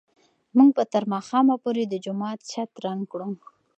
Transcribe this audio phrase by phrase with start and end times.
[0.57, 3.29] موږ به تر ماښامه پورې د جومات چت رنګ کړو.